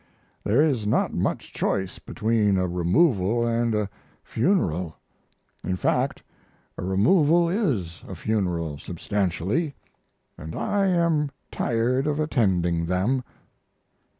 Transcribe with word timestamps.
There 0.43 0.63
is 0.63 0.87
not 0.87 1.13
much 1.13 1.53
choice 1.53 1.99
between 1.99 2.57
a 2.57 2.67
removal 2.67 3.47
& 3.47 3.47
a 3.47 3.87
funeral; 4.23 4.95
in 5.63 5.75
fact, 5.75 6.23
a 6.75 6.83
removal 6.83 7.47
is 7.47 8.01
a 8.07 8.15
funeral, 8.15 8.79
substantially, 8.79 9.75
& 10.11 10.39
I 10.39 10.87
am 10.87 11.29
tired 11.51 12.07
of 12.07 12.19
attending 12.19 12.87
them. 12.87 13.23